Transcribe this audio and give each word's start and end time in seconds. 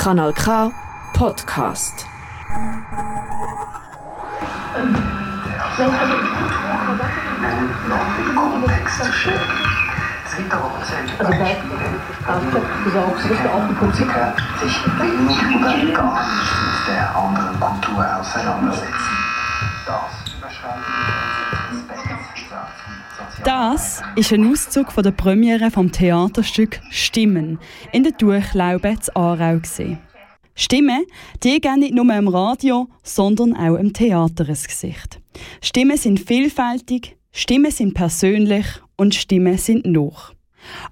Kanal 0.00 0.32
K 0.32 0.72
Podcast. 1.12 2.06
Es 10.24 10.36
gibt 10.36 10.54
aber 10.54 10.70
also 10.72 10.94
bei 11.18 11.54
gesagt, 12.82 13.12
dass 13.12 13.42
der 13.42 13.54
Afrikaner 13.54 14.34
sich 14.58 14.74
nicht 14.96 15.42
mit 15.42 15.60
der 16.88 17.14
anderen 17.14 17.60
Kultur 17.60 18.06
auseinandersetzen. 18.18 19.16
Das 19.84 20.12
Das 23.44 24.02
ist 24.16 24.32
ein 24.32 24.50
Auszug 24.50 24.92
von 24.92 25.02
der 25.02 25.12
Premiere 25.12 25.70
vom 25.70 25.90
Theaterstück 25.92 26.80
Stimmen 26.90 27.58
in 27.92 28.02
der 28.02 28.12
Durchlaube 28.12 28.98
zu 29.00 29.14
Aarau. 29.16 29.60
Stimmen, 30.54 31.06
die 31.42 31.60
geben 31.60 31.80
nicht 31.80 31.94
nur 31.94 32.14
im 32.14 32.28
Radio, 32.28 32.88
sondern 33.02 33.56
auch 33.56 33.76
im 33.76 33.92
Theater 33.92 34.44
ein 34.46 34.54
Gesicht. 34.54 35.20
Stimmen 35.62 35.96
sind 35.96 36.20
vielfältig, 36.20 37.16
Stimmen 37.32 37.70
sind 37.70 37.94
persönlich 37.94 38.66
und 38.96 39.14
Stimmen 39.14 39.56
sind 39.56 39.86
noch. 39.86 40.34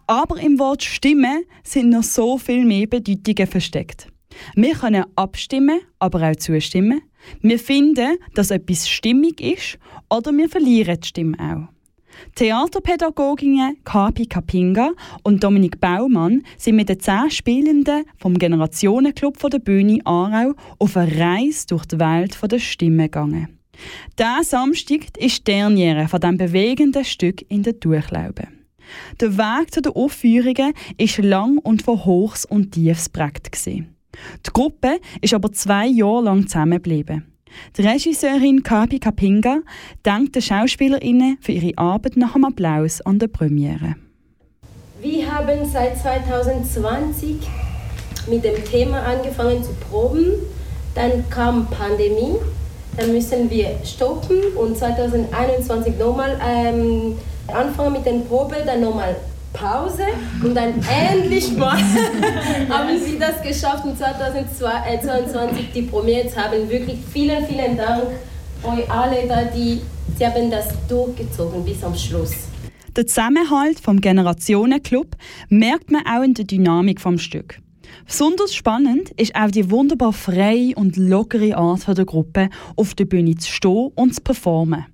Aber 0.06 0.38
im 0.40 0.58
Wort 0.58 0.82
Stimme 0.82 1.42
sind 1.62 1.90
noch 1.90 2.02
so 2.02 2.38
viel 2.38 2.64
mehr 2.64 2.86
Bedeutungen 2.86 3.46
versteckt. 3.46 4.08
Wir 4.54 4.74
können 4.74 5.04
abstimmen, 5.16 5.80
aber 5.98 6.30
auch 6.30 6.36
zustimmen. 6.36 7.02
Wir 7.40 7.58
finden, 7.58 8.18
dass 8.34 8.50
etwas 8.50 8.88
stimmig 8.88 9.40
ist 9.40 9.78
oder 10.10 10.32
wir 10.32 10.48
verlieren 10.48 10.98
die 11.00 11.08
Stimme 11.08 11.36
auch. 11.38 11.78
Theaterpädagoginnen 12.34 13.76
Kapi 13.84 14.26
Kapinga 14.26 14.90
und 15.22 15.42
Dominik 15.42 15.80
Baumann 15.80 16.42
sind 16.56 16.76
mit 16.76 16.88
den 16.88 17.00
zehn 17.00 17.30
Spielenden 17.30 18.04
vom 18.16 18.38
Generationenclub 18.38 19.38
der 19.50 19.58
Bühne 19.58 20.00
Aarau 20.04 20.54
auf 20.78 20.96
eine 20.96 21.18
Reise 21.18 21.66
durch 21.68 21.86
die 21.86 21.98
Welt 21.98 22.36
der 22.50 22.58
Stimme 22.58 23.04
gegangen. 23.04 23.58
Diesen 24.18 24.44
Samstag 24.44 25.16
ist 25.18 25.38
die 25.38 25.52
Derniere 25.52 26.08
von 26.08 26.20
diesem 26.20 26.36
bewegenden 26.36 27.04
Stück 27.04 27.44
in 27.48 27.62
der 27.62 27.74
Durchlaube. 27.74 28.48
Der 29.20 29.36
Weg 29.36 29.72
zu 29.72 29.82
den 29.82 29.92
Aufführungen 29.92 30.72
war 30.98 31.24
lang 31.24 31.58
und 31.58 31.82
von 31.82 32.04
Hochs 32.04 32.44
und 32.44 32.72
Tiefs 32.72 33.08
prägt. 33.08 33.50
Die 34.46 34.50
Gruppe 34.52 35.00
ist 35.20 35.34
aber 35.34 35.52
zwei 35.52 35.86
Jahre 35.86 36.24
lang 36.24 36.46
zusammengeblieben. 36.46 37.24
Die 37.76 37.82
Regisseurin 37.82 38.62
Kapi 38.62 38.98
Kapinga 38.98 39.60
dankt 40.02 40.34
den 40.34 40.42
Schauspielerinnen 40.42 41.38
für 41.40 41.52
ihre 41.52 41.76
Arbeit 41.78 42.16
nach 42.16 42.34
dem 42.34 42.44
Applaus 42.44 43.00
an 43.00 43.18
der 43.18 43.28
Premiere. 43.28 43.96
Wir 45.00 45.32
haben 45.32 45.64
seit 45.64 45.96
2020 45.98 47.36
mit 48.28 48.44
dem 48.44 48.64
Thema 48.64 49.02
angefangen 49.02 49.62
zu 49.62 49.72
proben. 49.74 50.32
Dann 50.94 51.28
kam 51.30 51.66
Pandemie, 51.68 52.34
dann 52.96 53.12
müssen 53.12 53.48
wir 53.48 53.76
stoppen 53.84 54.40
und 54.56 54.76
2021 54.76 55.96
nochmal 55.98 56.38
ähm, 56.44 57.16
anfangen 57.46 57.92
mit 57.92 58.06
den 58.06 58.24
Proben, 58.26 58.56
dann 58.66 58.80
nochmal 58.80 59.16
Pause 59.52 60.04
und 60.42 60.54
dann 60.54 60.74
endlich 60.88 61.56
mal 61.56 61.78
haben 62.68 62.98
sie 62.98 63.18
das 63.18 63.42
geschafft 63.42 63.84
und 63.84 63.98
2022 63.98 65.72
die 65.74 65.82
Premiere 65.82 66.28
zu 66.28 66.36
haben. 66.36 66.68
Wirklich 66.68 66.98
vielen, 67.12 67.44
vielen 67.46 67.76
Dank 67.76 68.04
euch 68.62 68.90
alle, 68.90 69.26
da 69.26 69.44
die, 69.44 69.80
sie 70.16 70.26
haben 70.26 70.50
das 70.50 70.68
durchgezogen 70.88 71.64
bis 71.64 71.82
am 71.82 71.94
Schluss. 71.94 72.32
Der 72.96 73.06
Zusammenhalt 73.06 73.78
vom 73.78 74.00
Generationenclub 74.00 75.16
merkt 75.48 75.90
man 75.90 76.04
auch 76.06 76.22
in 76.22 76.34
der 76.34 76.44
Dynamik 76.44 77.00
vom 77.00 77.18
Stück. 77.18 77.60
Besonders 78.06 78.54
spannend 78.54 79.10
ist 79.16 79.34
auch 79.34 79.50
die 79.50 79.70
wunderbar 79.70 80.12
freie 80.12 80.74
und 80.74 80.96
lockere 80.96 81.56
Art 81.56 81.86
der 81.86 82.04
Gruppe, 82.04 82.48
auf 82.76 82.94
der 82.94 83.04
Bühne 83.04 83.36
zu 83.36 83.50
stehen 83.50 83.90
und 83.94 84.14
zu 84.14 84.20
performen. 84.20 84.86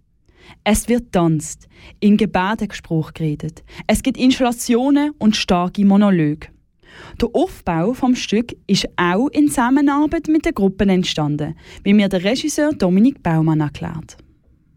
Es 0.64 0.88
wird 0.88 1.12
tanzt, 1.12 1.68
in 2.00 2.16
Gebärdensprache 2.16 3.12
geredet. 3.12 3.62
Es 3.86 4.02
gibt 4.02 4.16
Installationen 4.16 5.12
und 5.18 5.36
starke 5.36 5.84
Monologe. 5.84 6.48
Der 7.20 7.28
Aufbau 7.32 7.92
vom 7.92 8.14
Stück 8.14 8.54
ist 8.66 8.86
auch 8.96 9.28
in 9.28 9.48
Zusammenarbeit 9.48 10.28
mit 10.28 10.44
den 10.44 10.54
Gruppen 10.54 10.88
entstanden, 10.88 11.56
wie 11.82 11.94
mir 11.94 12.08
der 12.08 12.24
Regisseur 12.24 12.72
Dominik 12.72 13.22
Baumann 13.22 13.60
erklärt. 13.60 14.16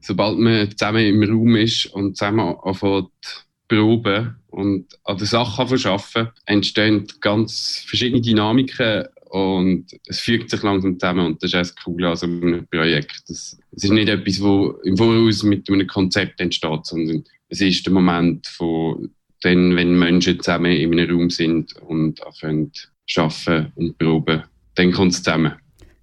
Sobald 0.01 0.37
man 0.37 0.69
zusammen 0.71 1.05
im 1.05 1.23
Raum 1.23 1.55
ist 1.55 1.87
und 1.87 2.17
zusammen 2.17 2.55
anfängt 2.63 3.47
proben 3.67 4.35
und 4.47 4.87
an 5.03 5.17
der 5.17 5.27
Sache 5.27 5.61
arbeiten, 5.61 6.29
entstehen 6.45 7.07
ganz 7.19 7.83
verschiedene 7.85 8.21
Dynamiken 8.21 9.05
und 9.29 9.85
es 10.07 10.19
fügt 10.19 10.49
sich 10.49 10.63
langsam 10.63 10.99
zusammen 10.99 11.25
und 11.25 11.43
das 11.43 11.53
ist 11.53 11.55
das 11.55 11.75
Coole 11.75 12.09
an 12.09 12.15
so 12.15 12.25
einem 12.25 12.67
Projekt. 12.67 13.23
Es 13.29 13.57
ist 13.71 13.91
nicht 13.91 14.09
etwas, 14.09 14.39
das 14.39 14.85
im 14.85 14.97
Voraus 14.97 15.43
mit 15.43 15.69
einem 15.69 15.87
Konzept 15.87 16.39
entsteht, 16.39 16.85
sondern 16.85 17.23
es 17.49 17.61
ist 17.61 17.85
der 17.85 17.93
Moment 17.93 18.47
von 18.47 19.09
dann, 19.41 19.75
wenn 19.75 19.97
Menschen 19.97 20.39
zusammen 20.39 20.71
in 20.71 20.93
einem 20.93 21.09
Raum 21.09 21.29
sind 21.29 21.75
und 21.81 22.25
anfangen 22.25 22.71
arbeiten 23.15 23.71
und 23.75 23.97
proben, 23.97 24.43
dann 24.75 24.91
kommt 24.91 25.13
es 25.13 25.23
zusammen. 25.23 25.53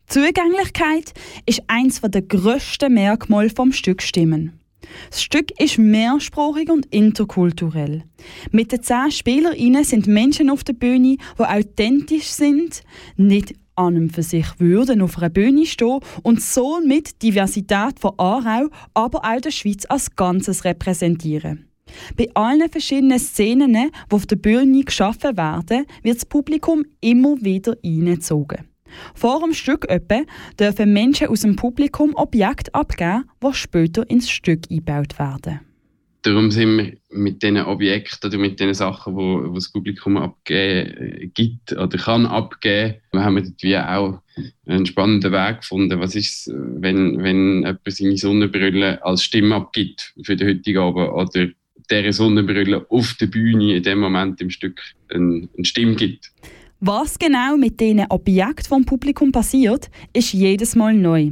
Zugänglichkeit 0.06 1.12
ist 1.46 1.62
eines 1.66 2.00
der 2.00 2.22
grössten 2.22 2.94
Merkmale 2.94 3.50
vom 3.50 3.72
Stück 3.72 4.02
Stimmen. 4.02 4.60
Das 5.10 5.22
Stück 5.22 5.50
ist 5.60 5.78
mehrsprachig 5.78 6.70
und 6.70 6.86
interkulturell. 6.86 8.04
Mit 8.50 8.72
den 8.72 8.82
zehn 8.82 9.10
SpielerInnen 9.10 9.84
sind 9.84 10.06
Menschen 10.06 10.50
auf 10.50 10.64
der 10.64 10.74
Bühne, 10.74 11.16
die 11.38 11.42
authentisch 11.42 12.28
sind, 12.28 12.82
nicht 13.16 13.54
an 13.76 13.96
und 13.96 14.10
für 14.10 14.22
sich 14.22 14.46
würden 14.58 15.02
auf 15.02 15.18
einer 15.18 15.30
Bühne 15.30 15.66
stehen 15.66 16.00
und 16.22 16.40
so 16.40 16.80
mit 16.84 17.22
Diversität 17.22 17.98
von 17.98 18.12
Aarau, 18.18 18.68
aber 18.94 19.20
auch 19.24 19.40
der 19.40 19.50
Schweiz 19.50 19.84
als 19.88 20.14
Ganzes 20.14 20.64
repräsentieren. 20.64 21.68
Bei 22.16 22.28
allen 22.34 22.68
verschiedenen 22.70 23.18
Szenen, 23.18 23.72
die 23.72 24.14
auf 24.14 24.26
der 24.26 24.36
Bühne 24.36 24.84
geschaffen 24.84 25.36
werden, 25.36 25.86
wird 26.02 26.16
das 26.16 26.26
Publikum 26.26 26.84
immer 27.00 27.36
wieder 27.40 27.76
eingezogen. 27.84 28.73
Vor 29.14 29.40
dem 29.40 29.54
Stück 29.54 29.88
etwa 29.88 30.22
dürfen 30.58 30.92
Menschen 30.92 31.28
aus 31.28 31.40
dem 31.40 31.56
Publikum 31.56 32.14
Objekte 32.14 32.74
abgeben, 32.74 33.24
die 33.42 33.52
später 33.54 34.08
ins 34.08 34.30
Stück 34.30 34.70
eingebaut 34.70 35.18
werden. 35.18 35.60
Darum 36.24 36.50
sind 36.50 36.78
wir 36.78 36.96
mit 37.10 37.42
diesen 37.42 37.58
Objekten 37.58 38.30
oder 38.30 38.38
mit 38.38 38.58
den 38.58 38.72
Sachen, 38.72 39.14
die 39.14 39.54
das 39.54 39.70
Publikum 39.70 40.16
abgeben 40.16 41.30
gibt 41.34 41.72
oder 41.72 41.98
kann 41.98 42.24
abgeben, 42.24 42.94
haben 43.14 43.36
wir 43.36 43.52
wie 43.60 43.76
auch 43.76 44.22
einen 44.66 44.86
spannenden 44.86 45.32
Weg 45.32 45.60
gefunden. 45.60 46.00
Was 46.00 46.14
ist 46.14 46.50
wenn, 46.50 47.22
wenn 47.22 47.56
jemand 47.58 47.80
seine 47.84 48.16
Sonnenbrille 48.16 49.04
als 49.04 49.22
Stimme 49.22 49.54
abgibt 49.54 50.14
für 50.22 50.34
den 50.34 50.48
heutigen 50.48 50.78
Abend 50.78 51.10
oder 51.10 51.48
dieser 51.90 52.12
Sonnenbrille 52.14 52.86
auf 52.88 53.14
der 53.20 53.26
Bühne 53.26 53.76
in 53.76 53.82
dem 53.82 53.98
Moment 53.98 54.40
im 54.40 54.48
Stück 54.48 54.80
eine 55.10 55.46
Stimme 55.62 55.94
gibt? 55.94 56.32
Was 56.86 57.18
genau 57.18 57.56
mit 57.56 57.80
diesen 57.80 58.04
Objekten 58.10 58.68
vom 58.68 58.84
Publikum 58.84 59.32
passiert, 59.32 59.90
ist 60.12 60.34
jedes 60.34 60.76
Mal 60.76 60.92
neu. 60.92 61.30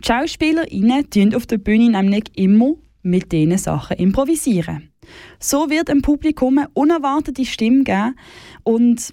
Die 0.00 0.06
SchauspielerInnen 0.06 1.10
tun 1.10 1.34
auf 1.34 1.44
der 1.44 1.58
Bühne 1.58 1.90
nämlich 1.90 2.26
immer 2.36 2.74
mit 3.02 3.32
diesen 3.32 3.58
Sachen 3.58 3.96
improvisieren. 3.96 4.92
So 5.40 5.68
wird 5.70 5.88
dem 5.88 6.02
Publikum 6.02 6.58
eine 6.58 6.68
unerwartete 6.74 7.44
Stimme 7.44 7.82
geben 7.82 8.14
und 8.62 9.10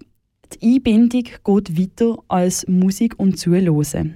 die 0.54 0.76
Einbindung 0.76 1.24
geht 1.24 1.80
weiter 1.80 2.20
als 2.28 2.68
Musik 2.68 3.16
und 3.18 3.40
Zuhören. 3.40 4.14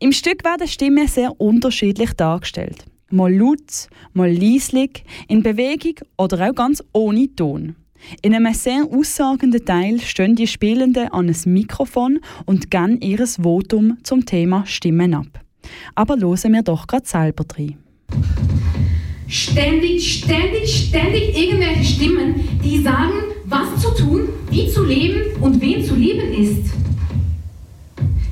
Im 0.00 0.10
Stück 0.10 0.44
werden 0.44 0.66
Stimmen 0.66 1.06
sehr 1.06 1.40
unterschiedlich 1.40 2.14
dargestellt. 2.14 2.84
Mal 3.10 3.32
laut, 3.32 3.90
mal 4.12 4.32
leislich, 4.32 5.04
in 5.28 5.44
Bewegung 5.44 6.00
oder 6.18 6.50
auch 6.50 6.54
ganz 6.56 6.82
ohne 6.92 7.32
Ton. 7.36 7.76
In 8.22 8.34
einem 8.34 8.54
sehr 8.54 8.84
aussagenden 8.84 9.64
Teil 9.64 10.00
stehen 10.00 10.36
die 10.36 10.46
Spielenden 10.46 11.08
an 11.08 11.28
ein 11.28 11.52
Mikrofon 11.52 12.20
und 12.44 12.70
geben 12.70 13.00
ihr 13.00 13.26
Votum 13.26 13.98
zum 14.02 14.24
Thema 14.24 14.64
Stimmen 14.66 15.14
ab. 15.14 15.40
Aber 15.94 16.16
hören 16.16 16.52
wir 16.52 16.62
doch 16.62 16.86
gerade 16.86 17.06
selber 17.06 17.44
rein. 17.56 17.78
Ständig, 19.28 20.22
ständig, 20.22 20.88
ständig 20.88 21.36
irgendwelche 21.36 21.84
Stimmen, 21.84 22.34
die 22.62 22.80
sagen, 22.80 23.34
was 23.46 23.80
zu 23.80 23.90
tun, 23.94 24.28
wie 24.50 24.68
zu 24.68 24.84
leben 24.84 25.40
und 25.40 25.60
wen 25.60 25.84
zu 25.84 25.96
lieben 25.96 26.32
ist. 26.32 26.72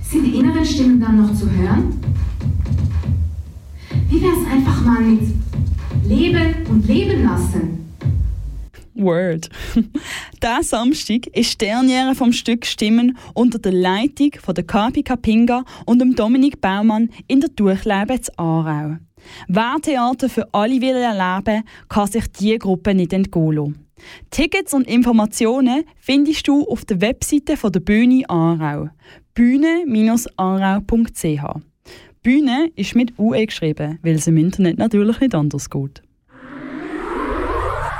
Sind 0.03 0.25
die 0.25 0.39
inneren 0.39 0.65
Stimmen 0.65 1.01
dann 1.01 1.21
noch 1.21 1.35
zu 1.35 1.51
hören? 1.51 2.01
Wie 4.09 4.23
wäre 4.23 4.33
es 4.33 4.53
einfach 4.53 4.85
mal 4.85 5.01
mit 5.01 5.23
Leben 6.09 6.55
und 6.71 6.87
Leben 6.87 7.25
lassen? 7.25 7.84
Word. 8.95 9.49
Diesen 10.43 10.63
Samstag 10.63 11.27
ist 11.29 11.61
die 11.61 11.67
Derniere 11.67 12.15
vom 12.15 12.33
Stück 12.33 12.67
Stimmen 12.67 13.17
unter 13.35 13.59
der 13.59 13.73
Leitung 13.73 14.31
von 14.41 14.55
der 14.55 14.65
Kapi 14.65 15.03
Kapinga 15.03 15.65
und 15.87 16.01
dem 16.01 16.15
Dominik 16.15 16.61
Baumann 16.61 17.11
in 17.27 17.41
der 17.41 17.51
Durchlebe 17.51 18.21
zu 18.21 18.33
Aarau. 18.39 18.97
Wer 19.49 19.77
Theater 19.81 20.29
für 20.29 20.47
alle 20.53 20.81
will 20.81 20.97
erleben, 20.97 21.65
kann 21.89 22.07
sich 22.07 22.31
diese 22.33 22.59
Gruppe 22.59 22.95
nicht 22.95 23.13
entgehen 23.13 23.85
Tickets 24.31 24.75
und 24.75 24.87
Informationen 24.87 25.85
findest 25.99 26.47
du 26.49 26.65
auf 26.65 26.85
der 26.85 27.01
Webseite 27.01 27.57
von 27.57 27.73
der 27.73 27.81
Bühne 27.81 28.29
Aarau. 28.29 28.91
bühne-aarau.ch 29.35 31.61
Bühne 32.23 32.71
ist 32.75 32.95
mit 32.95 33.19
UE 33.19 33.47
geschrieben, 33.47 33.99
weil 34.03 34.15
es 34.15 34.27
im 34.27 34.39
Internet 34.39 34.79
natürlich 34.79 35.21
nicht 35.21 35.35
anders 35.35 35.69
geht. 35.69 36.03